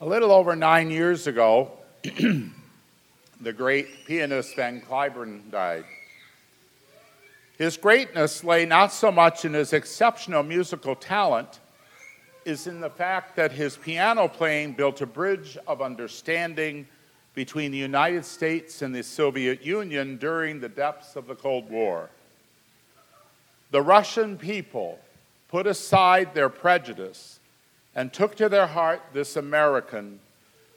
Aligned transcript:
A 0.00 0.06
little 0.06 0.30
over 0.30 0.54
nine 0.54 0.90
years 0.90 1.26
ago, 1.26 1.72
the 2.04 3.52
great 3.52 4.06
pianist 4.06 4.54
Van 4.54 4.80
Cliburn 4.80 5.50
died. 5.50 5.86
His 7.58 7.76
greatness 7.76 8.44
lay 8.44 8.64
not 8.64 8.92
so 8.92 9.10
much 9.10 9.44
in 9.44 9.54
his 9.54 9.72
exceptional 9.72 10.44
musical 10.44 10.94
talent, 10.94 11.58
is 12.44 12.68
in 12.68 12.80
the 12.80 12.88
fact 12.88 13.34
that 13.34 13.50
his 13.50 13.76
piano 13.76 14.28
playing 14.28 14.74
built 14.74 15.00
a 15.00 15.06
bridge 15.06 15.58
of 15.66 15.82
understanding 15.82 16.86
between 17.34 17.72
the 17.72 17.78
United 17.78 18.24
States 18.24 18.82
and 18.82 18.94
the 18.94 19.02
Soviet 19.02 19.62
Union 19.62 20.16
during 20.16 20.60
the 20.60 20.68
depths 20.68 21.16
of 21.16 21.26
the 21.26 21.34
Cold 21.34 21.68
War. 21.68 22.08
The 23.72 23.82
Russian 23.82 24.38
people 24.38 25.00
put 25.48 25.66
aside 25.66 26.34
their 26.34 26.48
prejudice 26.48 27.37
and 27.98 28.12
took 28.12 28.36
to 28.36 28.48
their 28.48 28.68
heart 28.68 29.02
this 29.12 29.34
American 29.34 30.20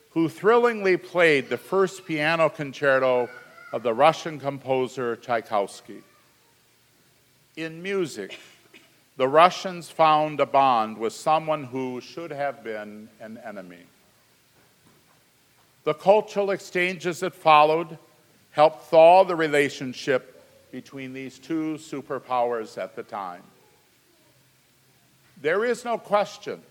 who 0.09 0.27
thrillingly 0.27 0.97
played 0.97 1.49
the 1.49 1.57
first 1.57 2.03
piano 2.03 2.49
concerto 2.49 3.29
of 3.71 3.83
the 3.83 3.93
Russian 3.93 4.39
composer 4.39 5.15
Tchaikovsky. 5.15 6.01
In 7.55 7.83
music, 7.83 8.39
the 9.17 9.27
Russians 9.27 9.87
found 9.87 10.39
a 10.39 10.47
bond 10.47 10.97
with 10.97 11.13
someone 11.13 11.65
who 11.65 12.01
should 12.01 12.31
have 12.31 12.63
been 12.63 13.07
an 13.19 13.39
enemy. 13.45 13.85
The 15.83 15.93
cultural 15.93 16.49
exchanges 16.49 17.19
that 17.19 17.35
followed 17.35 17.99
helped 18.49 18.85
thaw 18.85 19.25
the 19.25 19.35
relationship 19.35 20.43
between 20.71 21.13
these 21.13 21.37
two 21.37 21.75
superpowers 21.75 22.79
at 22.79 22.95
the 22.95 23.03
time. 23.03 23.43
There 25.39 25.63
is 25.63 25.85
no 25.85 25.99
question 25.99 26.63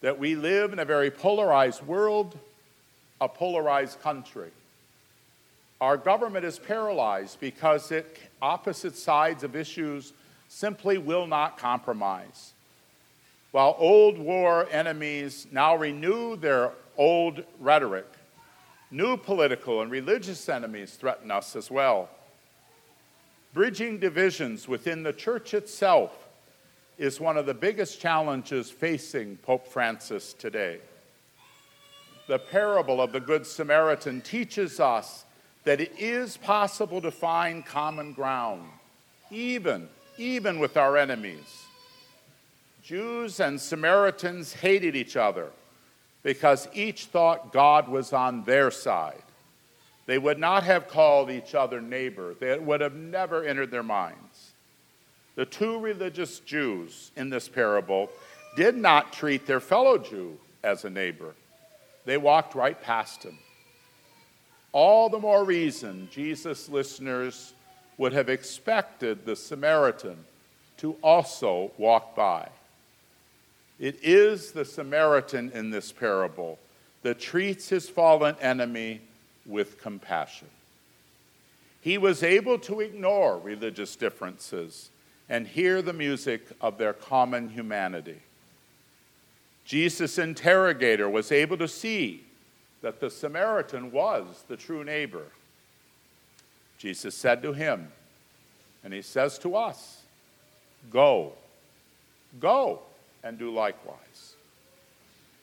that 0.00 0.18
we 0.18 0.34
live 0.34 0.72
in 0.72 0.78
a 0.78 0.84
very 0.84 1.10
polarized 1.10 1.82
world, 1.86 2.38
a 3.20 3.28
polarized 3.28 4.00
country. 4.00 4.50
Our 5.80 5.96
government 5.96 6.44
is 6.44 6.58
paralyzed 6.58 7.40
because 7.40 7.90
it, 7.90 8.18
opposite 8.40 8.96
sides 8.96 9.44
of 9.44 9.56
issues 9.56 10.12
simply 10.48 10.98
will 10.98 11.26
not 11.26 11.58
compromise. 11.58 12.52
While 13.52 13.76
old 13.78 14.18
war 14.18 14.68
enemies 14.70 15.46
now 15.50 15.76
renew 15.76 16.36
their 16.36 16.72
old 16.96 17.44
rhetoric, 17.58 18.06
new 18.90 19.16
political 19.16 19.82
and 19.82 19.90
religious 19.90 20.48
enemies 20.48 20.94
threaten 20.94 21.30
us 21.30 21.56
as 21.56 21.70
well. 21.70 22.08
Bridging 23.52 23.98
divisions 23.98 24.68
within 24.68 25.02
the 25.02 25.12
church 25.12 25.54
itself 25.54 26.12
is 27.00 27.18
one 27.18 27.38
of 27.38 27.46
the 27.46 27.54
biggest 27.54 27.98
challenges 27.98 28.70
facing 28.70 29.34
Pope 29.38 29.66
Francis 29.66 30.34
today. 30.34 30.80
The 32.28 32.38
parable 32.38 33.00
of 33.00 33.12
the 33.12 33.20
Good 33.20 33.46
Samaritan 33.46 34.20
teaches 34.20 34.78
us 34.78 35.24
that 35.64 35.80
it 35.80 35.98
is 35.98 36.36
possible 36.36 37.00
to 37.00 37.10
find 37.10 37.64
common 37.64 38.12
ground, 38.12 38.68
even, 39.30 39.88
even 40.18 40.58
with 40.58 40.76
our 40.76 40.98
enemies. 40.98 41.64
Jews 42.82 43.40
and 43.40 43.58
Samaritans 43.58 44.52
hated 44.52 44.94
each 44.94 45.16
other 45.16 45.48
because 46.22 46.68
each 46.74 47.06
thought 47.06 47.50
God 47.50 47.88
was 47.88 48.12
on 48.12 48.44
their 48.44 48.70
side. 48.70 49.22
They 50.04 50.18
would 50.18 50.38
not 50.38 50.64
have 50.64 50.86
called 50.86 51.30
each 51.30 51.54
other 51.54 51.80
neighbor, 51.80 52.34
that 52.40 52.62
would 52.62 52.82
have 52.82 52.94
never 52.94 53.42
entered 53.42 53.70
their 53.70 53.82
minds. 53.82 54.49
The 55.34 55.46
two 55.46 55.78
religious 55.78 56.40
Jews 56.40 57.12
in 57.16 57.30
this 57.30 57.48
parable 57.48 58.10
did 58.56 58.76
not 58.76 59.12
treat 59.12 59.46
their 59.46 59.60
fellow 59.60 59.98
Jew 59.98 60.38
as 60.62 60.84
a 60.84 60.90
neighbor, 60.90 61.34
they 62.04 62.16
walked 62.16 62.54
right 62.54 62.80
past 62.80 63.22
him. 63.22 63.38
All 64.72 65.08
the 65.08 65.18
more 65.18 65.44
reason 65.44 66.08
Jesus' 66.12 66.68
listeners 66.68 67.54
would 67.96 68.12
have 68.12 68.28
expected 68.28 69.24
the 69.24 69.36
Samaritan 69.36 70.24
to 70.78 70.96
also 71.02 71.72
walk 71.76 72.14
by. 72.14 72.48
It 73.78 73.98
is 74.02 74.52
the 74.52 74.64
Samaritan 74.64 75.50
in 75.52 75.70
this 75.70 75.90
parable 75.92 76.58
that 77.02 77.18
treats 77.18 77.68
his 77.68 77.88
fallen 77.88 78.36
enemy 78.40 79.00
with 79.46 79.80
compassion. 79.80 80.48
He 81.80 81.98
was 81.98 82.22
able 82.22 82.58
to 82.60 82.80
ignore 82.80 83.38
religious 83.38 83.96
differences 83.96 84.90
and 85.30 85.46
hear 85.46 85.80
the 85.80 85.92
music 85.92 86.42
of 86.60 86.76
their 86.76 86.92
common 86.92 87.48
humanity. 87.48 88.18
Jesus' 89.64 90.18
interrogator 90.18 91.08
was 91.08 91.30
able 91.30 91.56
to 91.56 91.68
see 91.68 92.24
that 92.82 92.98
the 92.98 93.08
Samaritan 93.08 93.92
was 93.92 94.44
the 94.48 94.56
true 94.56 94.82
neighbor. 94.82 95.26
Jesus 96.78 97.14
said 97.14 97.42
to 97.42 97.52
him, 97.52 97.92
and 98.82 98.92
he 98.92 99.02
says 99.02 99.38
to 99.38 99.54
us, 99.54 100.02
Go, 100.90 101.34
go 102.40 102.80
and 103.22 103.38
do 103.38 103.54
likewise. 103.54 104.34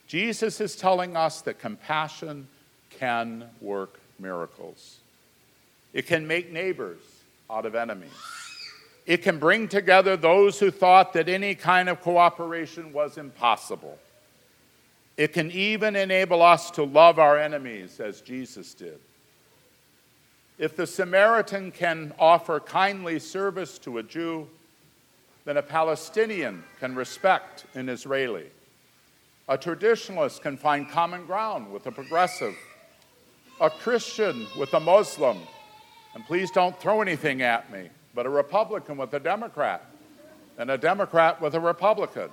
Jesus 0.07 0.59
is 0.59 0.75
telling 0.75 1.15
us 1.15 1.41
that 1.41 1.59
compassion 1.59 2.47
can 2.89 3.45
work 3.61 3.99
miracles. 4.19 4.97
It 5.93 6.07
can 6.07 6.27
make 6.27 6.51
neighbors 6.51 6.99
out 7.49 7.65
of 7.65 7.75
enemies. 7.75 8.11
It 9.07 9.23
can 9.23 9.39
bring 9.39 9.69
together 9.69 10.17
those 10.17 10.59
who 10.59 10.69
thought 10.69 11.13
that 11.13 11.29
any 11.29 11.55
kind 11.55 11.87
of 11.87 12.01
cooperation 12.01 12.91
was 12.91 13.17
impossible. 13.17 13.97
It 15.15 15.31
can 15.31 15.49
even 15.51 15.95
enable 15.95 16.41
us 16.41 16.69
to 16.71 16.83
love 16.83 17.17
our 17.17 17.39
enemies 17.39 18.01
as 18.01 18.19
Jesus 18.19 18.73
did. 18.73 18.99
If 20.59 20.75
the 20.75 20.85
Samaritan 20.85 21.71
can 21.71 22.13
offer 22.19 22.59
kindly 22.59 23.17
service 23.19 23.79
to 23.79 23.99
a 23.99 24.03
Jew, 24.03 24.45
then 25.45 25.55
a 25.55 25.63
Palestinian 25.63 26.65
can 26.81 26.93
respect 26.93 27.65
an 27.75 27.87
Israeli. 27.87 28.47
A 29.47 29.57
traditionalist 29.57 30.41
can 30.41 30.57
find 30.57 30.89
common 30.89 31.25
ground 31.25 31.71
with 31.71 31.87
a 31.87 31.91
progressive. 31.91 32.57
A 33.61 33.69
Christian 33.69 34.47
with 34.59 34.73
a 34.73 34.79
Muslim. 34.81 35.37
And 36.13 36.25
please 36.25 36.51
don't 36.51 36.77
throw 36.81 37.01
anything 37.01 37.41
at 37.41 37.71
me 37.71 37.89
but 38.17 38.25
a 38.25 38.29
Republican 38.31 38.97
with 38.97 39.13
a 39.13 39.19
Democrat, 39.19 39.85
and 40.57 40.71
a 40.71 40.77
Democrat 40.77 41.39
with 41.39 41.53
a 41.53 41.59
Republican. 41.59 42.31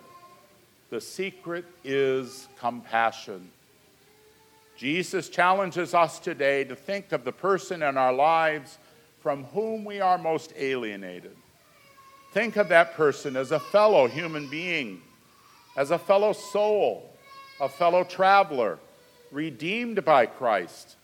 The 0.89 0.99
secret 0.99 1.67
is 1.85 2.49
compassion. 2.59 3.51
Jesus 4.79 5.29
challenges 5.29 5.93
us 5.93 6.19
today 6.19 6.65
to 6.65 6.75
think 6.75 7.13
of 7.13 7.23
the 7.23 7.33
person 7.33 7.83
in 7.83 7.99
our 7.99 8.15
lives 8.15 8.79
from 9.21 9.45
whom 9.53 9.85
we 9.85 10.01
are 10.01 10.17
most 10.17 10.55
alienated. 10.57 11.37
Think 12.33 12.57
of 12.57 12.71
that 12.71 12.95
person 12.95 13.37
as 13.37 13.53
a 13.53 13.61
fellow 13.61 14.07
human 14.07 14.49
being, 14.49 15.03
as 15.77 15.91
a 15.91 15.99
fellow 15.99 16.33
soul, 16.33 17.15
a 17.61 17.69
fellow 17.69 18.05
traveler, 18.05 18.79
redeemed 19.31 20.03
by 20.03 20.25
Christ, 20.25 20.97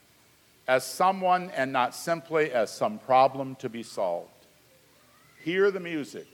as 0.67 0.83
someone 0.83 1.51
and 1.55 1.71
not 1.71 1.93
simply 1.93 2.51
as 2.51 2.71
some 2.71 2.97
problem 2.97 3.53
to 3.57 3.69
be 3.69 3.83
solved 3.83 4.40
hear 5.43 5.71
the 5.71 5.79
music, 5.79 6.27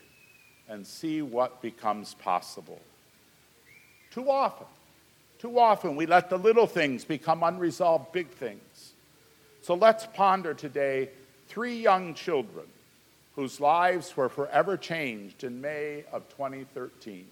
and 0.70 0.86
see 0.86 1.22
what 1.22 1.62
becomes 1.62 2.14
possible. 2.16 2.82
Too 4.12 4.30
often, 4.30 4.68
too 5.40 5.60
often, 5.60 5.96
we 5.96 6.06
let 6.06 6.30
the 6.30 6.38
little 6.38 6.68
things 6.68 7.06
become 7.06 7.44
unresolved 7.44 8.12
big 8.12 8.30
things. 8.30 8.94
So 9.62 9.76
let's 9.76 10.06
ponder 10.06 10.54
today 10.54 11.10
three 11.48 11.80
young 11.80 12.14
children 12.14 12.66
whose 13.36 13.60
lives 13.60 14.18
were 14.18 14.30
forever 14.30 14.78
changed 14.78 15.44
in 15.44 15.62
May 15.62 16.04
of 16.12 16.28
2013. 16.30 17.26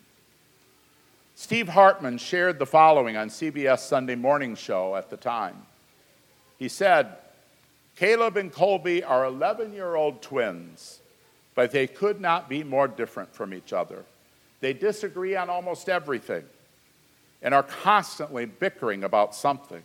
Steve 1.36 1.68
Hartman 1.68 2.18
shared 2.18 2.60
the 2.60 2.66
following 2.66 3.18
on 3.18 3.30
CBS 3.30 3.80
Sunday 3.80 4.16
Morning 4.16 4.56
Show 4.56 4.96
at 4.96 5.10
the 5.10 5.18
time. 5.18 5.66
He 6.60 6.70
said, 6.70 7.18
Caleb 7.96 8.38
and 8.38 8.52
Colby 8.52 9.04
are 9.04 9.26
11 9.26 9.74
year 9.74 9.96
old 9.96 10.22
twins 10.22 11.00
but 11.56 11.72
they 11.72 11.88
could 11.88 12.20
not 12.22 12.50
be 12.50 12.64
more 12.64 12.88
different 12.88 13.34
from 13.34 13.54
each 13.54 13.74
other. 13.74 14.04
They 14.60 14.74
disagree 14.74 15.36
on 15.36 15.50
almost 15.50 15.90
everything 15.90 16.44
and 17.42 17.54
are 17.54 17.64
constantly 17.64 18.46
bickering 18.46 19.04
about 19.04 19.34
something. 19.34 19.84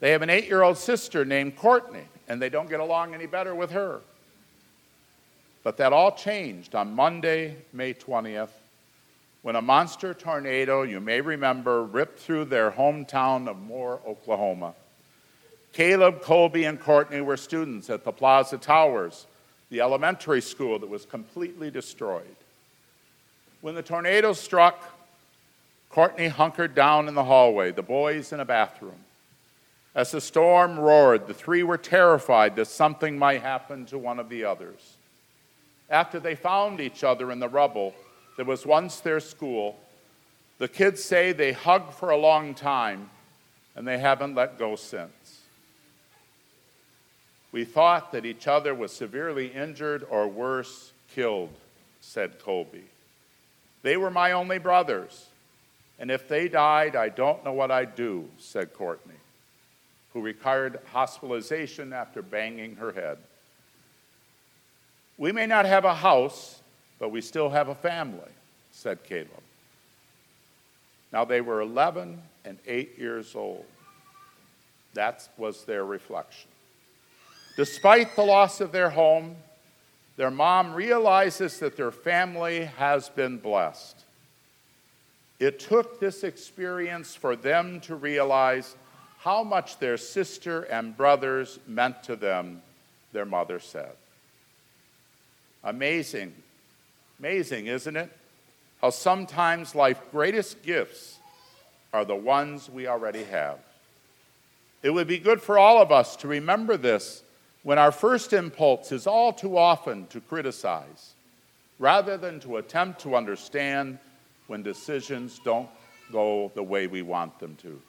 They 0.00 0.10
have 0.10 0.22
an 0.22 0.30
eight 0.30 0.46
year 0.46 0.62
old 0.62 0.76
sister 0.76 1.24
named 1.24 1.56
Courtney, 1.56 2.04
and 2.28 2.42
they 2.42 2.48
don't 2.48 2.68
get 2.68 2.80
along 2.80 3.14
any 3.14 3.26
better 3.26 3.54
with 3.54 3.70
her. 3.70 4.00
But 5.62 5.78
that 5.78 5.92
all 5.92 6.12
changed 6.12 6.74
on 6.74 6.94
Monday, 6.94 7.56
May 7.72 7.94
20th, 7.94 8.50
when 9.42 9.56
a 9.56 9.62
monster 9.62 10.12
tornado, 10.12 10.82
you 10.82 11.00
may 11.00 11.20
remember, 11.20 11.84
ripped 11.84 12.18
through 12.18 12.46
their 12.46 12.70
hometown 12.70 13.48
of 13.48 13.60
Moore, 13.60 14.00
Oklahoma. 14.06 14.74
Caleb, 15.72 16.22
Colby, 16.22 16.64
and 16.64 16.80
Courtney 16.80 17.20
were 17.20 17.36
students 17.36 17.90
at 17.90 18.04
the 18.04 18.12
Plaza 18.12 18.58
Towers 18.58 19.26
the 19.70 19.80
elementary 19.80 20.40
school 20.40 20.78
that 20.78 20.88
was 20.88 21.04
completely 21.04 21.70
destroyed. 21.70 22.36
When 23.60 23.74
the 23.74 23.82
tornado 23.82 24.32
struck, 24.32 24.82
Courtney 25.90 26.28
hunkered 26.28 26.74
down 26.74 27.08
in 27.08 27.14
the 27.14 27.24
hallway, 27.24 27.72
the 27.72 27.82
boys 27.82 28.32
in 28.32 28.40
a 28.40 28.44
bathroom. 28.44 29.00
As 29.94 30.10
the 30.10 30.20
storm 30.20 30.78
roared, 30.78 31.26
the 31.26 31.34
three 31.34 31.62
were 31.62 31.78
terrified 31.78 32.54
that 32.56 32.66
something 32.66 33.18
might 33.18 33.40
happen 33.40 33.86
to 33.86 33.98
one 33.98 34.18
of 34.18 34.28
the 34.28 34.44
others. 34.44 34.96
After 35.88 36.20
they 36.20 36.34
found 36.34 36.80
each 36.80 37.02
other 37.02 37.32
in 37.32 37.40
the 37.40 37.48
rubble 37.48 37.94
that 38.36 38.46
was 38.46 38.66
once 38.66 39.00
their 39.00 39.20
school, 39.20 39.78
the 40.58 40.68
kids 40.68 41.02
say 41.02 41.32
they 41.32 41.52
hugged 41.52 41.94
for 41.94 42.10
a 42.10 42.16
long 42.16 42.54
time 42.54 43.08
and 43.74 43.86
they 43.86 43.98
haven't 43.98 44.34
let 44.34 44.58
go 44.58 44.76
since. 44.76 45.35
We 47.52 47.64
thought 47.64 48.12
that 48.12 48.26
each 48.26 48.46
other 48.46 48.74
was 48.74 48.92
severely 48.92 49.46
injured 49.46 50.06
or 50.10 50.28
worse, 50.28 50.92
killed, 51.14 51.54
said 52.00 52.38
Colby. 52.38 52.84
They 53.82 53.96
were 53.96 54.10
my 54.10 54.32
only 54.32 54.58
brothers, 54.58 55.26
and 55.98 56.10
if 56.10 56.28
they 56.28 56.48
died, 56.48 56.96
I 56.96 57.08
don't 57.08 57.44
know 57.44 57.52
what 57.52 57.70
I'd 57.70 57.94
do, 57.94 58.28
said 58.38 58.74
Courtney, 58.74 59.14
who 60.12 60.20
required 60.20 60.80
hospitalization 60.92 61.92
after 61.92 62.20
banging 62.20 62.76
her 62.76 62.92
head. 62.92 63.18
We 65.16 65.32
may 65.32 65.46
not 65.46 65.64
have 65.64 65.84
a 65.84 65.94
house, 65.94 66.60
but 66.98 67.10
we 67.10 67.20
still 67.20 67.48
have 67.50 67.68
a 67.68 67.74
family, 67.74 68.30
said 68.72 69.02
Caleb. 69.04 69.28
Now 71.12 71.24
they 71.24 71.40
were 71.40 71.60
11 71.60 72.20
and 72.44 72.58
8 72.66 72.98
years 72.98 73.34
old. 73.34 73.64
That 74.94 75.28
was 75.38 75.64
their 75.64 75.84
reflection. 75.84 76.50
Despite 77.56 78.14
the 78.14 78.22
loss 78.22 78.60
of 78.60 78.70
their 78.70 78.90
home, 78.90 79.36
their 80.16 80.30
mom 80.30 80.74
realizes 80.74 81.58
that 81.58 81.76
their 81.76 81.90
family 81.90 82.64
has 82.64 83.08
been 83.08 83.38
blessed. 83.38 84.04
It 85.38 85.58
took 85.58 85.98
this 85.98 86.22
experience 86.22 87.14
for 87.14 87.34
them 87.34 87.80
to 87.80 87.96
realize 87.96 88.76
how 89.18 89.42
much 89.42 89.78
their 89.78 89.96
sister 89.96 90.62
and 90.62 90.96
brothers 90.96 91.58
meant 91.66 92.02
to 92.04 92.16
them, 92.16 92.62
their 93.12 93.24
mother 93.24 93.58
said. 93.58 93.92
Amazing, 95.64 96.34
amazing, 97.18 97.66
isn't 97.66 97.96
it? 97.96 98.10
How 98.80 98.90
sometimes 98.90 99.74
life's 99.74 100.00
greatest 100.12 100.62
gifts 100.62 101.18
are 101.92 102.04
the 102.04 102.14
ones 102.14 102.70
we 102.70 102.86
already 102.86 103.24
have. 103.24 103.58
It 104.82 104.90
would 104.90 105.08
be 105.08 105.18
good 105.18 105.40
for 105.40 105.58
all 105.58 105.80
of 105.80 105.90
us 105.90 106.16
to 106.16 106.28
remember 106.28 106.76
this 106.76 107.22
when 107.66 107.80
our 107.80 107.90
first 107.90 108.32
impulse 108.32 108.92
is 108.92 109.08
all 109.08 109.32
too 109.32 109.58
often 109.58 110.06
to 110.06 110.20
criticize, 110.20 111.14
rather 111.80 112.16
than 112.16 112.38
to 112.38 112.58
attempt 112.58 113.00
to 113.00 113.16
understand 113.16 113.98
when 114.46 114.62
decisions 114.62 115.40
don't 115.44 115.68
go 116.12 116.52
the 116.54 116.62
way 116.62 116.86
we 116.86 117.02
want 117.02 117.36
them 117.40 117.56
to. 117.60 117.82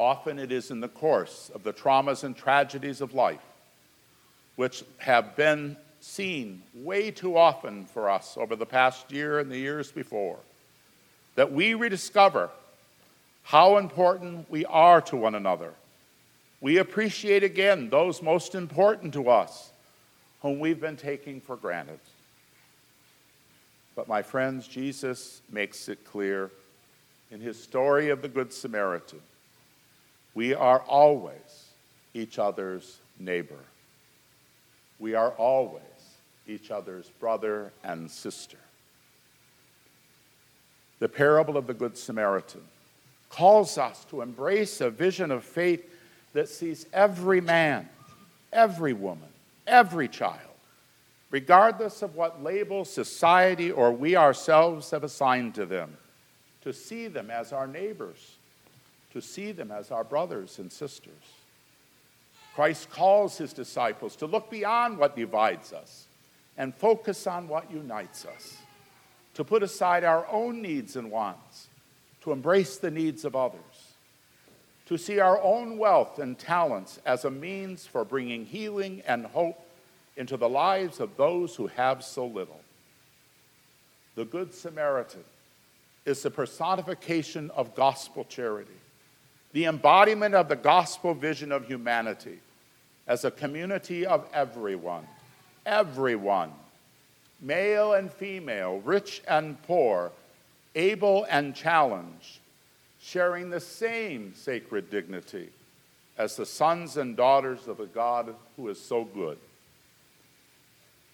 Often 0.00 0.40
it 0.40 0.50
is 0.50 0.72
in 0.72 0.80
the 0.80 0.88
course 0.88 1.48
of 1.54 1.62
the 1.62 1.72
traumas 1.72 2.24
and 2.24 2.36
tragedies 2.36 3.00
of 3.00 3.14
life, 3.14 3.46
which 4.56 4.82
have 4.98 5.36
been 5.36 5.76
seen 6.00 6.60
way 6.74 7.12
too 7.12 7.36
often 7.36 7.84
for 7.84 8.10
us 8.10 8.36
over 8.36 8.56
the 8.56 8.66
past 8.66 9.12
year 9.12 9.38
and 9.38 9.48
the 9.48 9.58
years 9.58 9.92
before, 9.92 10.40
that 11.36 11.52
we 11.52 11.74
rediscover 11.74 12.50
how 13.44 13.76
important 13.76 14.50
we 14.50 14.64
are 14.64 15.00
to 15.02 15.14
one 15.14 15.36
another. 15.36 15.72
We 16.64 16.78
appreciate 16.78 17.44
again 17.44 17.90
those 17.90 18.22
most 18.22 18.54
important 18.54 19.12
to 19.12 19.28
us, 19.28 19.70
whom 20.40 20.60
we've 20.60 20.80
been 20.80 20.96
taking 20.96 21.42
for 21.42 21.56
granted. 21.56 22.00
But, 23.94 24.08
my 24.08 24.22
friends, 24.22 24.66
Jesus 24.66 25.42
makes 25.50 25.90
it 25.90 26.06
clear 26.06 26.50
in 27.30 27.42
his 27.42 27.62
story 27.62 28.08
of 28.08 28.22
the 28.22 28.28
Good 28.28 28.50
Samaritan 28.50 29.20
we 30.32 30.54
are 30.54 30.78
always 30.80 31.66
each 32.14 32.38
other's 32.38 32.96
neighbor. 33.20 33.60
We 34.98 35.14
are 35.14 35.32
always 35.32 35.82
each 36.48 36.70
other's 36.70 37.10
brother 37.20 37.72
and 37.84 38.10
sister. 38.10 38.56
The 40.98 41.10
parable 41.10 41.58
of 41.58 41.66
the 41.66 41.74
Good 41.74 41.98
Samaritan 41.98 42.62
calls 43.28 43.76
us 43.76 44.06
to 44.06 44.22
embrace 44.22 44.80
a 44.80 44.88
vision 44.88 45.30
of 45.30 45.44
faith 45.44 45.90
that 46.34 46.48
sees 46.48 46.86
every 46.92 47.40
man, 47.40 47.88
every 48.52 48.92
woman, 48.92 49.28
every 49.66 50.08
child, 50.08 50.38
regardless 51.30 52.02
of 52.02 52.14
what 52.14 52.42
label 52.42 52.84
society 52.84 53.70
or 53.70 53.90
we 53.90 54.14
ourselves 54.14 54.90
have 54.90 55.02
assigned 55.04 55.54
to 55.54 55.64
them, 55.64 55.96
to 56.62 56.72
see 56.72 57.08
them 57.08 57.30
as 57.30 57.52
our 57.52 57.66
neighbors, 57.66 58.36
to 59.12 59.22
see 59.22 59.52
them 59.52 59.70
as 59.70 59.90
our 59.90 60.04
brothers 60.04 60.58
and 60.58 60.70
sisters. 60.70 61.12
Christ 62.54 62.90
calls 62.90 63.38
his 63.38 63.52
disciples 63.52 64.14
to 64.16 64.26
look 64.26 64.50
beyond 64.50 64.98
what 64.98 65.16
divides 65.16 65.72
us 65.72 66.06
and 66.56 66.74
focus 66.74 67.26
on 67.26 67.48
what 67.48 67.70
unites 67.70 68.24
us, 68.26 68.56
to 69.34 69.44
put 69.44 69.62
aside 69.62 70.04
our 70.04 70.26
own 70.30 70.62
needs 70.62 70.94
and 70.96 71.10
wants 71.10 71.68
to 72.22 72.32
embrace 72.32 72.78
the 72.78 72.90
needs 72.90 73.24
of 73.24 73.36
others, 73.36 73.60
to 74.86 74.98
see 74.98 75.18
our 75.18 75.40
own 75.40 75.78
wealth 75.78 76.18
and 76.18 76.38
talents 76.38 77.00
as 77.06 77.24
a 77.24 77.30
means 77.30 77.86
for 77.86 78.04
bringing 78.04 78.44
healing 78.44 79.02
and 79.06 79.26
hope 79.26 79.60
into 80.16 80.36
the 80.36 80.48
lives 80.48 81.00
of 81.00 81.16
those 81.16 81.56
who 81.56 81.66
have 81.68 82.04
so 82.04 82.26
little. 82.26 82.60
The 84.14 84.24
Good 84.24 84.54
Samaritan 84.54 85.24
is 86.04 86.22
the 86.22 86.30
personification 86.30 87.50
of 87.52 87.74
gospel 87.74 88.24
charity, 88.24 88.70
the 89.52 89.64
embodiment 89.64 90.34
of 90.34 90.48
the 90.48 90.56
gospel 90.56 91.14
vision 91.14 91.50
of 91.50 91.66
humanity 91.66 92.38
as 93.06 93.24
a 93.24 93.30
community 93.30 94.06
of 94.06 94.28
everyone, 94.32 95.06
everyone, 95.66 96.52
male 97.40 97.94
and 97.94 98.12
female, 98.12 98.80
rich 98.84 99.22
and 99.26 99.60
poor 99.62 100.12
able 100.74 101.24
and 101.30 101.54
challenged, 101.54 102.38
sharing 103.04 103.50
the 103.50 103.60
same 103.60 104.34
sacred 104.34 104.88
dignity 104.88 105.50
as 106.16 106.36
the 106.36 106.46
sons 106.46 106.96
and 106.96 107.16
daughters 107.16 107.68
of 107.68 107.78
a 107.78 107.86
God 107.86 108.34
who 108.56 108.68
is 108.68 108.80
so 108.80 109.04
good. 109.04 109.36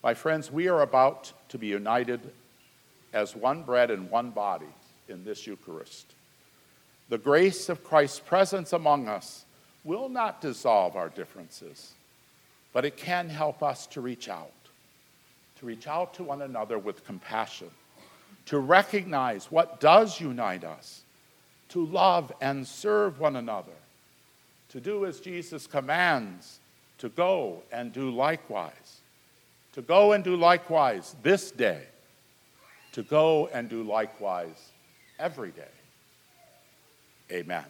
My 0.03 0.15
friends, 0.15 0.53
we 0.53 0.69
are 0.69 0.83
about 0.83 1.33
to 1.49 1.59
be 1.59 1.67
united 1.67 2.21
as 3.13 3.35
one 3.35 3.65
bread 3.65 3.91
and 3.91 4.09
one 4.09 4.31
body 4.31 4.73
in 5.09 5.25
this 5.25 5.47
Eucharist. 5.47 6.15
The 7.09 7.19
grace 7.19 7.69
of 7.69 7.83
Christ's 7.83 8.21
presence 8.21 8.73
among 8.73 9.09
us 9.09 9.45
will 9.83 10.09
not 10.09 10.41
dissolve 10.41 10.95
our 10.95 11.09
differences, 11.09 11.93
but 12.73 12.85
it 12.85 12.97
can 12.97 13.29
help 13.29 13.65
us 13.65 13.89
to 13.89 14.01
reach 14.01 14.29
out, 14.29 14.53
to 15.59 15.67
reach 15.67 15.89
out 15.89 16.15
to 16.15 16.23
one 16.23 16.43
another 16.43 16.79
with 16.79 17.05
compassion 17.05 17.71
to 18.47 18.59
recognize 18.59 19.51
what 19.51 19.81
does 19.81 20.21
unite 20.21 20.65
us, 20.65 21.03
to 21.71 21.87
love 21.87 22.33
and 22.41 22.67
serve 22.67 23.19
one 23.19 23.37
another, 23.37 23.73
to 24.69 24.81
do 24.81 25.07
as 25.07 25.21
Jesus 25.21 25.67
commands, 25.67 26.61
to 26.99 27.09
go 27.09 27.63
and 27.73 27.93
do 27.93 28.11
likewise, 28.11 29.01
to 29.73 29.83
go 29.83 30.13
and 30.13 30.23
do 30.23 30.37
likewise 30.37 31.17
this 31.23 31.51
day, 31.51 31.83
to 32.93 33.03
go 33.03 33.49
and 33.53 33.69
do 33.69 33.83
likewise 33.83 34.71
every 35.19 35.51
day. 35.51 35.63
Amen. 37.33 37.65